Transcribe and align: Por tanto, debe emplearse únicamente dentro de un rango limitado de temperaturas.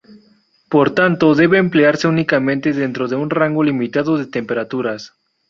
Por 0.67 0.95
tanto, 0.95 1.35
debe 1.35 1.59
emplearse 1.59 2.07
únicamente 2.07 2.73
dentro 2.73 3.07
de 3.07 3.15
un 3.17 3.29
rango 3.29 3.63
limitado 3.63 4.17
de 4.17 4.25
temperaturas. 4.25 5.13